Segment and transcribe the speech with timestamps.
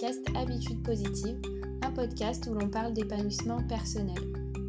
[0.00, 1.36] podcast Habitude positive,
[1.82, 4.16] un podcast où l'on parle d'épanouissement personnel.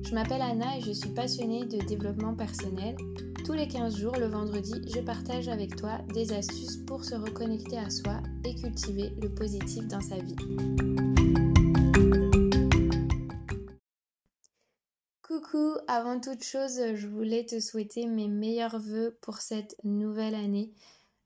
[0.04, 2.97] Je m'appelle Anna et je suis passionnée de développement personnel.
[3.46, 7.77] Tous les 15 jours, le vendredi, je partage avec toi des astuces pour se reconnecter
[7.77, 10.36] à soi et cultiver le positif dans sa vie.
[15.21, 20.73] Coucou, avant toute chose, je voulais te souhaiter mes meilleurs voeux pour cette nouvelle année.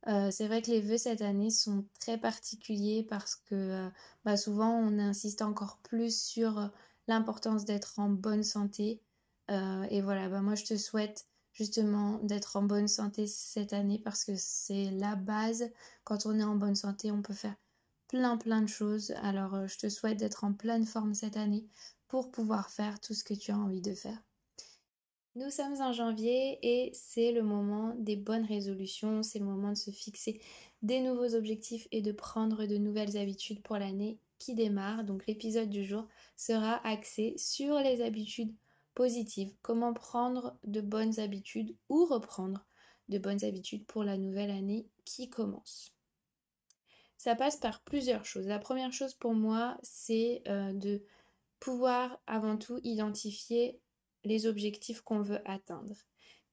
[0.08, 3.90] Euh, c'est vrai que les vœux cette année sont très particuliers parce que euh,
[4.24, 6.68] bah, souvent on insiste encore plus sur euh,
[7.08, 9.02] l'importance d'être en bonne santé.
[9.50, 14.26] et voilà, bah, moi je te souhaite justement d'être en bonne santé cette année parce
[14.26, 15.72] que c'est la base.
[16.04, 17.56] Quand on est en bonne santé, on peut faire
[18.08, 19.12] plein plein de choses.
[19.24, 21.68] Alors je te souhaite d'être en pleine forme cette année
[22.08, 24.22] pour pouvoir faire tout ce que tu as envie de faire.
[25.36, 29.78] Nous sommes en janvier et c'est le moment des bonnes résolutions, c'est le moment de
[29.78, 30.40] se fixer
[30.82, 35.04] des nouveaux objectifs et de prendre de nouvelles habitudes pour l'année qui démarre.
[35.04, 38.56] Donc l'épisode du jour sera axé sur les habitudes
[38.94, 42.66] positives, comment prendre de bonnes habitudes ou reprendre
[43.10, 45.92] de bonnes habitudes pour la nouvelle année qui commence.
[47.18, 48.48] Ça passe par plusieurs choses.
[48.48, 51.04] La première chose pour moi, c'est euh, de
[51.60, 53.82] pouvoir avant tout identifier
[54.26, 55.96] les objectifs qu'on veut atteindre.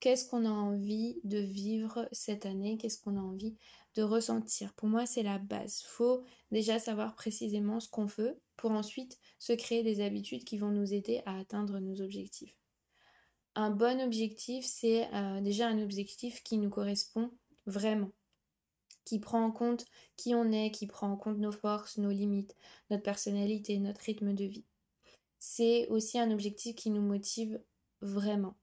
[0.03, 2.77] Qu'est-ce qu'on a envie de vivre cette année?
[2.77, 3.57] Qu'est-ce qu'on a envie
[3.95, 4.73] de ressentir?
[4.75, 5.83] Pour moi, c'est la base.
[5.83, 10.71] Faut déjà savoir précisément ce qu'on veut pour ensuite se créer des habitudes qui vont
[10.71, 12.57] nous aider à atteindre nos objectifs.
[13.55, 17.31] Un bon objectif, c'est euh, déjà un objectif qui nous correspond
[17.67, 18.11] vraiment,
[19.05, 19.85] qui prend en compte
[20.17, 22.57] qui on est, qui prend en compte nos forces, nos limites,
[22.91, 24.65] notre personnalité, notre rythme de vie
[25.45, 27.61] c'est aussi un objectif qui nous motive
[28.01, 28.55] vraiment.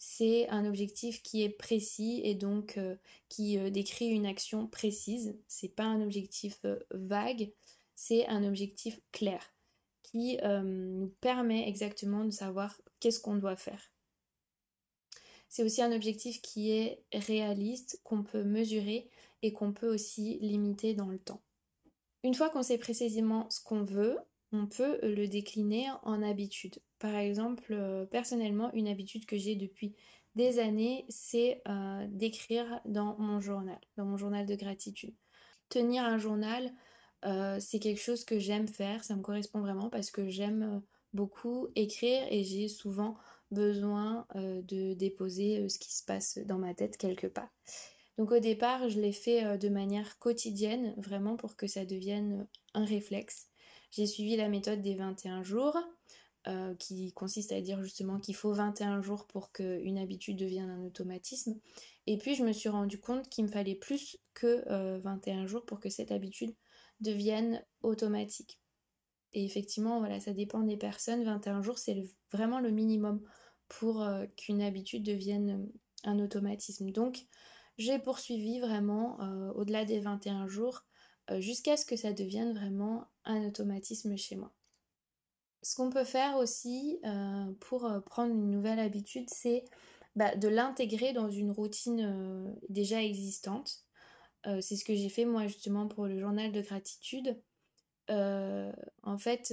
[0.00, 2.96] C'est un objectif qui est précis et donc euh,
[3.28, 5.38] qui euh, décrit une action précise.
[5.46, 7.52] C'est pas un objectif euh, vague,
[7.94, 9.54] c'est un objectif clair
[10.02, 13.92] qui nous permet exactement de savoir qu'est-ce qu'on doit faire.
[15.48, 19.08] C'est aussi un objectif qui est réaliste, qu'on peut mesurer
[19.42, 21.42] et qu'on peut aussi limiter dans le temps.
[22.22, 24.18] Une fois qu'on sait précisément ce qu'on veut,
[24.54, 26.78] on peut le décliner en habitude.
[27.00, 29.96] Par exemple, euh, personnellement, une habitude que j'ai depuis
[30.36, 35.14] des années, c'est euh, d'écrire dans mon journal, dans mon journal de gratitude.
[35.70, 36.72] Tenir un journal,
[37.24, 40.82] euh, c'est quelque chose que j'aime faire, ça me correspond vraiment parce que j'aime
[41.12, 43.16] beaucoup écrire et j'ai souvent
[43.50, 47.48] besoin de déposer ce qui se passe dans ma tête quelque part.
[48.18, 52.84] Donc au départ, je l'ai fait de manière quotidienne, vraiment pour que ça devienne un
[52.84, 53.46] réflexe.
[53.94, 55.78] J'ai suivi la méthode des 21 jours,
[56.48, 60.84] euh, qui consiste à dire justement qu'il faut 21 jours pour qu'une habitude devienne un
[60.84, 61.58] automatisme.
[62.08, 64.64] Et puis je me suis rendu compte qu'il me fallait plus que
[65.00, 66.54] 21 euh, jours pour que cette habitude
[67.00, 68.60] devienne automatique.
[69.32, 71.22] Et effectivement, voilà, ça dépend des personnes.
[71.22, 73.22] 21 jours, c'est vraiment le minimum
[73.68, 75.70] pour euh, qu'une habitude devienne
[76.02, 76.90] un automatisme.
[76.90, 77.26] Donc,
[77.78, 79.18] j'ai poursuivi vraiment
[79.56, 80.84] au-delà des 21 jours
[81.38, 84.52] jusqu'à ce que ça devienne vraiment un automatisme chez moi.
[85.64, 89.64] Ce qu'on peut faire aussi euh, pour euh, prendre une nouvelle habitude, c'est
[90.14, 93.84] bah, de l'intégrer dans une routine déjà existante.
[94.60, 97.40] c'est ce que j'ai fait moi justement pour le journal de gratitude.
[98.08, 99.52] en fait,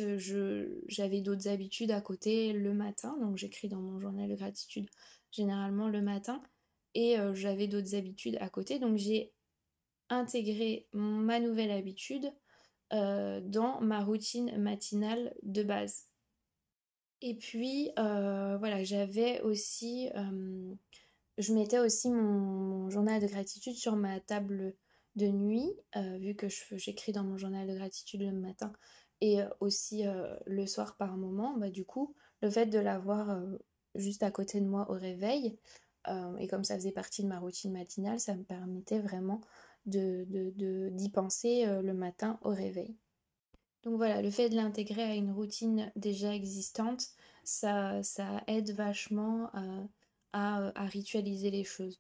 [0.88, 4.88] j'avais d'autres habitudes à côté le matin, donc j'écris dans mon journal de gratitude
[5.32, 6.44] généralement le matin,
[6.94, 9.34] et j'avais d'autres habitudes à côté, donc j'ai
[10.11, 12.31] intégrer ma nouvelle habitude
[12.94, 16.07] euh, dans ma routine matinale de base.
[17.22, 20.73] Et puis, euh, voilà, j'avais aussi, euh,
[21.38, 24.75] je mettais aussi mon, journal de gratitude sur ma table
[25.16, 25.72] de nuit,
[26.19, 28.72] vu que j'écris dans mon journal de gratitude le matin
[29.19, 30.03] et aussi
[30.45, 33.41] le soir par moment, bah, du coup, le fait de l'avoir
[33.95, 35.57] juste à côté de moi au réveil,
[36.39, 39.41] et comme ça faisait partie de ma routine matinale, ça me permettait vraiment
[39.85, 42.95] d'y de, d'y penser euh, le matin au réveil.
[43.83, 47.07] Donc voilà, le fait de l'intégrer à une routine déjà existante,
[47.43, 49.83] ça, ça aide vachement euh,
[50.33, 51.99] à, à, ritualiser les choses.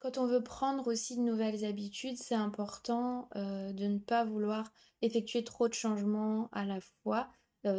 [0.00, 4.72] Quand on veut prendre aussi de nouvelles habitudes, c'est important euh, de ne pas vouloir
[5.02, 7.30] effectuer trop de changements à la fois.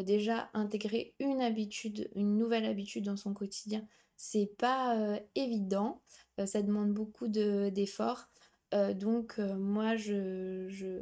[0.04, 3.86] déjà, intégrer une habitude, une nouvelle habitude dans son quotidien,
[4.16, 6.02] c'est pas évident.
[6.46, 8.30] ça demande beaucoup d'efforts.
[8.74, 11.00] Euh, donc euh, moi je, je,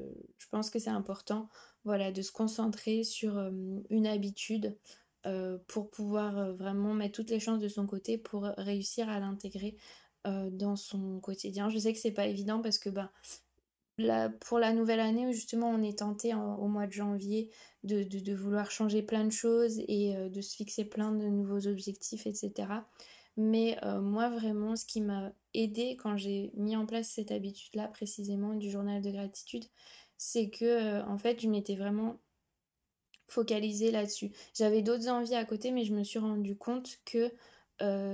[0.51, 1.49] pense que c'est important
[1.85, 3.51] voilà, de se concentrer sur euh,
[3.89, 4.77] une habitude
[5.67, 9.77] pour pouvoir vraiment mettre toutes les chances de son côté pour réussir à l'intégrer
[10.25, 11.69] dans son quotidien.
[11.69, 13.09] Je sais que c'est pas évident parce que ben,
[14.41, 17.49] pour la nouvelle année, justement, on est tenté au mois de janvier
[17.85, 22.83] de, vouloir changer plein de choses et de se fixer plein de nouveaux objectifs, etc.
[23.37, 28.53] Mais moi, vraiment, ce qui m'a aidé quand j'ai mis en place cette habitude-là, précisément,
[28.53, 29.65] du journal de gratitude,
[30.17, 32.19] c'est que, en fait, je m'étais vraiment
[33.27, 34.31] focalisée là-dessus.
[34.53, 37.31] J'avais d'autres envies à côté, mais je me suis rendu compte que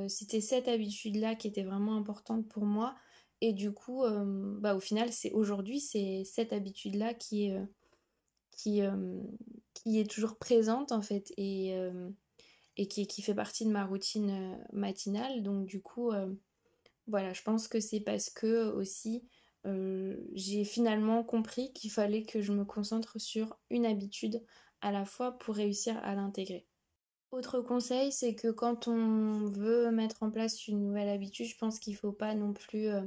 [0.08, 2.96] c'était cette habitude-là qui était vraiment importante pour moi
[3.42, 7.66] et du coup, euh, bah, au final, c'est aujourd'hui, c'est cette habitude-là qui est, euh,
[8.52, 9.22] qui, euh,
[9.74, 11.74] qui est toujours présente en fait et,
[12.82, 15.44] et qui, fait partie de ma routine matinale.
[15.44, 16.12] Donc du coup,
[17.08, 19.24] voilà, je pense que c'est parce que aussi
[20.34, 24.42] j'ai finalement compris qu'il fallait que je me concentre sur une habitude
[24.82, 26.66] à la fois pour réussir à l'intégrer.
[27.32, 31.80] Autre conseil, c'est que quand on veut mettre en place une nouvelle habitude, je pense
[31.80, 33.02] qu'il ne faut pas non plus euh,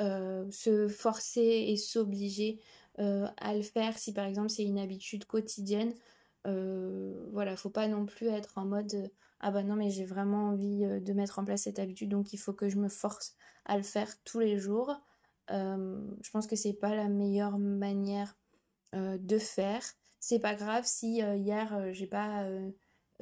[0.00, 2.60] euh, se forcer et s'obliger
[2.98, 5.94] euh, à le faire si par exemple c'est une habitude quotidienne.
[6.44, 9.10] Voilà, faut pas non plus être en mode
[9.44, 12.36] ah bah non mais j'ai vraiment envie de mettre en place cette habitude donc il
[12.36, 13.34] faut que je me force
[13.64, 14.94] à le faire tous les jours.
[15.48, 18.36] je pense que c'est pas la meilleure manière
[18.92, 19.82] de faire.
[20.20, 22.46] C'est pas grave si hier j'ai pas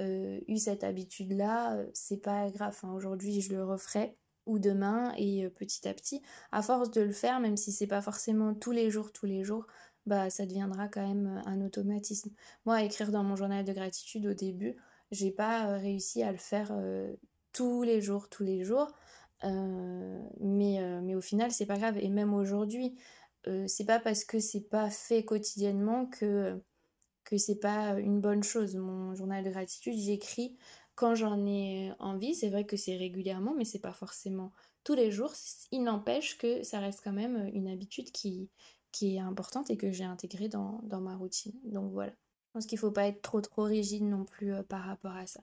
[0.00, 2.78] euh, eu cette habitude-là, euh, c'est pas grave.
[2.84, 4.16] Aujourd'hui, je le referai
[4.46, 7.86] ou demain et euh, petit à petit, à force de le faire, même si c'est
[7.86, 9.66] pas forcément tous les jours, tous les jours,
[10.06, 12.30] bah ça deviendra quand même un automatisme.
[12.66, 14.76] Moi, écrire dans mon journal de gratitude au début,
[15.10, 16.72] j'ai pas réussi à le faire
[17.52, 18.92] tous les jours, tous les jours.
[19.42, 21.98] mais, mais au final, c'est pas grave.
[21.98, 22.96] Et même aujourd'hui,
[23.66, 26.60] c'est pas parce que c'est pas fait quotidiennement que
[27.24, 28.74] que c'est pas une bonne chose.
[28.76, 30.56] Mon journal de gratitude, j'écris
[30.96, 32.34] quand j'en ai envie.
[32.34, 34.52] C'est vrai que c'est régulièrement, mais c'est pas forcément
[34.84, 35.32] tous les jours.
[35.70, 38.50] Il n'empêche que ça reste quand même une habitude qui,
[38.92, 41.54] qui est importante et que j'ai intégrée dans, ma routine.
[41.64, 42.12] Donc voilà.
[42.12, 45.26] Je pense qu'il faut pas être trop trop rigide non plus euh, par rapport à
[45.26, 45.40] ça.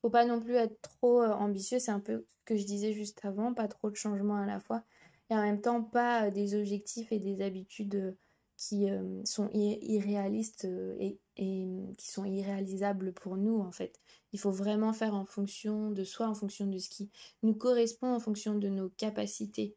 [0.00, 2.92] Faut pas non plus être trop euh, ambitieux, c'est un peu ce que je disais
[2.92, 4.82] juste avant, pas trop de changements à la fois
[5.28, 8.16] et en même temps pas euh, des objectifs et des habitudes
[8.56, 8.86] qui
[9.24, 10.94] sont irréalistes euh,
[11.36, 14.00] et, mm, qui sont irréalisables pour nous en fait.
[14.32, 17.10] Il faut vraiment faire en fonction de soi, en fonction de ce qui
[17.42, 19.76] nous correspond, en fonction de nos capacités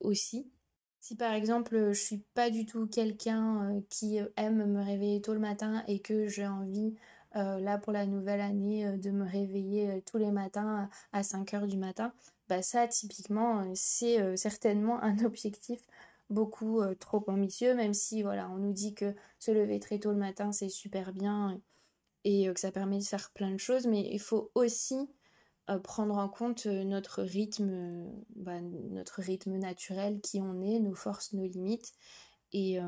[0.00, 0.50] aussi.
[1.04, 5.38] Si par exemple je suis pas du tout quelqu'un qui aime me réveiller tôt le
[5.38, 6.94] matin et que j'ai envie
[7.34, 11.76] là pour la nouvelle année de me réveiller tous les matins à 5 heures du
[11.76, 12.14] matin,
[12.48, 15.80] bah ça typiquement c'est certainement un objectif
[16.30, 20.10] beaucoup euh, trop ambitieux, même si voilà, on nous dit que se lever très tôt
[20.10, 21.60] le matin c'est super bien
[22.24, 25.06] et euh, que ça permet de faire plein de choses, mais il faut aussi euh,
[25.82, 28.06] prendre en compte notre rythme,
[28.36, 31.92] bah, notre rythme naturel, qui on est, nos forces, nos limites.
[32.52, 32.78] Et,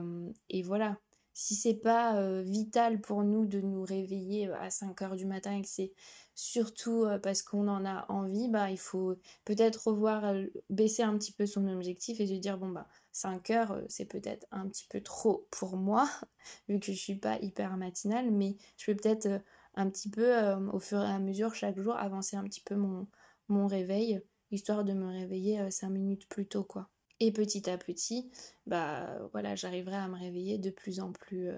[0.62, 0.98] voilà,
[1.32, 5.62] si c'est pas vital pour nous de nous réveiller à 5 heures du matin et
[5.62, 5.92] que c'est
[6.34, 10.34] surtout parce qu'on en a envie, bah il faut peut-être revoir,
[10.70, 12.86] baisser un petit peu son objectif et se dire bon bah
[13.16, 16.06] 5 heures, euh, c'est peut-être un petit peu trop pour moi,
[16.68, 19.38] vu que je suis pas hyper matinale, mais je peux peut-être euh,
[19.76, 22.74] un petit peu, euh, au fur et à mesure, chaque jour, avancer un petit peu
[22.74, 23.06] mon,
[23.48, 24.20] mon réveil,
[24.50, 26.88] histoire de me réveiller 5 minutes plus tôt, quoi.
[27.20, 28.30] Et petit à petit,
[28.66, 31.50] bah voilà, j'arriverai à me réveiller de plus en plus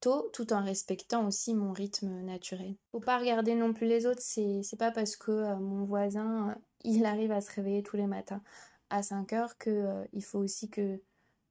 [0.00, 2.74] tôt, tout en respectant aussi mon rythme naturel.
[2.90, 7.30] Faut pas regarder non plus les autres, c'est pas parce que mon voisin, il arrive
[7.30, 8.42] à se réveiller tous les matins
[8.90, 11.00] à 5 heures que euh, il faut aussi que,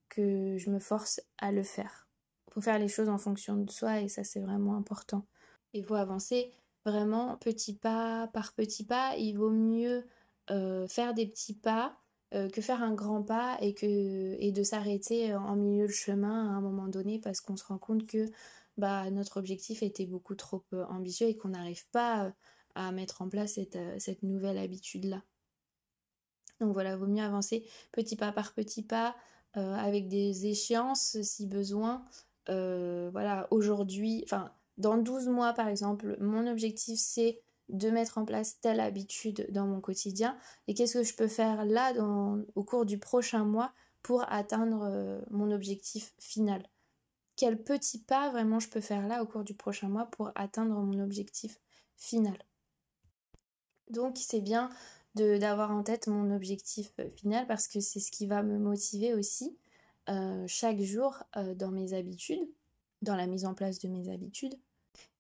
[0.10, 2.08] que je me force à le faire.
[2.52, 5.26] Faut faire les choses en fonction de soi et ça c'est vraiment important.
[5.74, 6.52] Il faut avancer
[6.86, 9.16] vraiment petit pas par petit pas.
[9.18, 10.06] Il vaut mieux
[10.52, 11.98] euh, faire des petits pas
[12.34, 16.50] euh, que faire un grand pas et, que, et de s'arrêter en milieu de chemin
[16.50, 18.30] à un moment donné parce qu'on se rend compte que
[18.78, 22.34] bah, notre objectif était beaucoup trop ambitieux et qu'on n'arrive pas
[22.76, 25.22] à mettre en place cette, cette nouvelle habitude-là.
[26.60, 29.16] Donc voilà, vaut mieux avancer petit pas par petit pas,
[29.58, 32.06] euh, avec des échéances si besoin.
[32.50, 38.26] Euh, voilà, aujourd'hui, enfin, dans 12 mois par exemple, mon objectif c'est de mettre en
[38.26, 40.38] place telle habitude dans mon quotidien.
[40.68, 41.94] Et qu'est-ce que je peux faire là
[42.56, 46.68] au cours du prochain mois pour atteindre euh, mon objectif final?
[47.36, 50.76] Quel petit pas vraiment je peux faire là au cours du prochain mois pour atteindre
[50.76, 51.60] mon objectif
[51.96, 52.38] final?
[53.90, 54.70] Donc c'est bien
[55.16, 59.14] d'avoir en tête mon objectif euh, final parce que c'est ce qui va me motiver
[59.14, 59.58] aussi
[60.10, 61.24] euh, chaque jour
[61.56, 62.46] dans mes habitudes,
[63.04, 64.56] dans la mise en place de mes habitudes.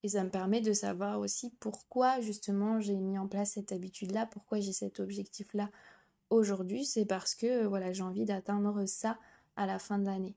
[0.04, 4.25] Et ça me permet de savoir aussi pourquoi justement j'ai mis en place cette habitude-là,
[4.28, 5.70] pourquoi j'ai cet objectif-là
[6.30, 6.86] aujourd'hui.
[6.86, 9.18] C'est parce que voilà, j'ai envie d'atteindre ça
[9.56, 10.36] à la fin de l'année.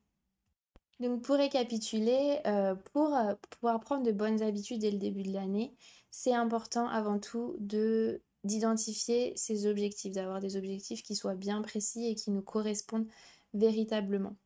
[1.01, 5.33] Donc pour récapituler, euh, pour euh, pouvoir prendre de bonnes habitudes dès le début de
[5.33, 5.77] l'année,
[6.11, 12.07] c'est important avant tout de d'identifier ses objectifs, d'avoir des objectifs qui soient bien précis
[12.07, 13.09] et qui nous correspondent
[13.55, 14.37] véritablement.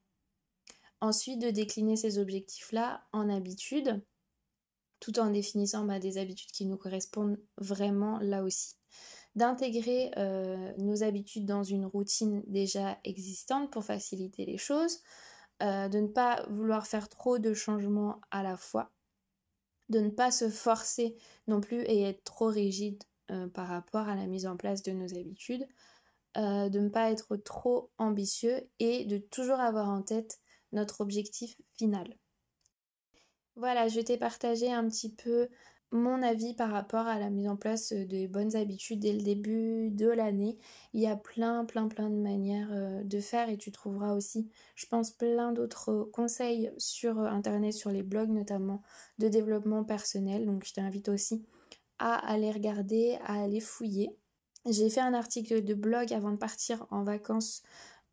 [1.00, 4.02] Ensuite, de décliner ces objectifs-là en habitudes,
[5.00, 8.76] tout en définissant bah, des habitudes qui nous correspondent vraiment là aussi.
[9.34, 14.98] D'intégrer euh, nos habitudes dans une routine déjà existante pour faciliter les choses,
[15.62, 18.92] euh, de ne pas vouloir faire trop de changements à la fois,
[19.88, 21.16] de ne pas se forcer
[21.46, 24.92] non plus et être trop rigide euh, par rapport à la mise en place de
[24.92, 25.66] nos habitudes,
[26.36, 30.40] de ne pas être trop ambitieux et de toujours avoir en tête
[30.72, 32.16] notre objectif final.
[33.56, 35.48] Voilà, je t'ai partagé un petit peu
[35.92, 39.90] mon avis par rapport à la mise en place des bonnes habitudes dès le début
[39.90, 40.56] de l'année.
[40.92, 44.48] Il y a plein, plein, plein de manières euh, de faire et tu trouveras aussi,
[44.76, 48.82] je pense, plein d'autres conseils sur euh, Internet, sur les blogs notamment
[49.18, 50.46] de développement personnel.
[50.46, 51.44] Donc je t'invite aussi
[51.98, 54.16] à aller regarder, à aller fouiller.
[54.66, 57.62] J'ai fait un article de blog avant de partir en vacances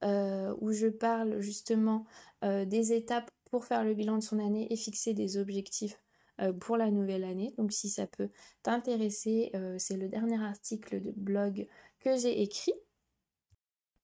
[0.04, 2.06] euh, où je parle justement
[2.44, 6.00] des étapes pour faire le bilan de son année et fixer des objectifs
[6.40, 7.54] euh, pour la nouvelle année.
[7.58, 8.30] Donc si ça peut
[8.62, 11.68] t'intéresser, euh, c'est le dernier article de blog
[12.00, 12.74] que j'ai écrit.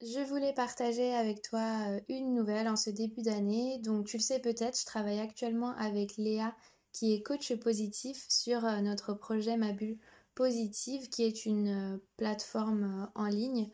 [0.02, 3.78] Je voulais partager avec toi euh, une nouvelle en ce début d'année.
[3.80, 6.56] Donc tu le sais peut-être, je travaille actuellement avec Léa
[6.92, 9.98] qui est coach positif sur notre projet Ma Bulle
[10.36, 13.70] Positive qui est une plateforme en ligne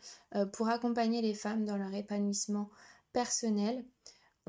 [0.54, 2.70] pour accompagner les femmes dans leur épanouissement
[3.14, 3.86] personnel.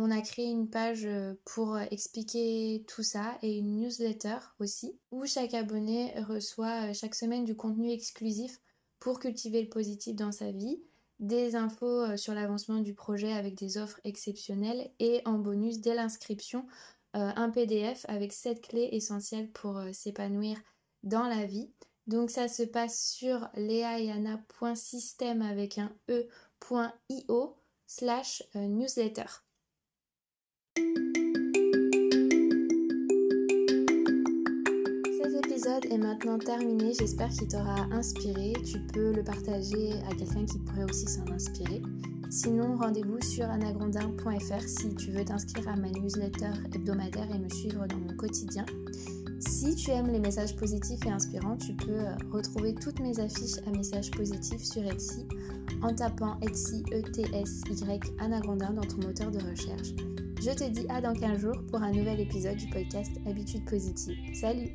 [0.02, 4.98] On a créé une page euh, pour euh, expliquer tout ça et une newsletter aussi
[5.10, 8.60] où chaque abonné reçoit euh, chaque semaine du contenu exclusif
[8.98, 10.80] pour cultiver le positif dans sa vie,
[11.18, 16.66] des infos sur l'avancement du projet avec des offres exceptionnelles et en bonus dès l'inscription
[17.12, 20.58] un PDF avec 7 clés essentielles pour s'épanouir
[21.02, 21.70] dans la vie.
[22.10, 29.26] Donc ça se passe sur leayana.system avec un e.io slash newsletter.
[35.22, 38.54] Cet épisode est maintenant terminé, j'espère qu'il t'aura inspiré.
[38.64, 41.80] Tu peux le partager à quelqu'un qui pourrait aussi s'en inspirer.
[42.30, 47.84] Sinon, rendez-vous sur anagrandin.fr si tu veux t'inscrire à ma newsletter hebdomadaire et me suivre
[47.88, 48.64] dans mon quotidien.
[49.40, 53.58] Si tu aimes les messages positifs et inspirants, tu peux euh, retrouver toutes mes affiches
[53.66, 55.26] à messages positifs sur Etsy
[55.82, 59.88] en tapant Etsy E-T-S-Y Anagrandin dans ton moteur de recherche.
[60.40, 64.16] Je te dis à dans 15 jours pour un nouvel épisode du podcast Habitude positive.
[64.34, 64.70] Salut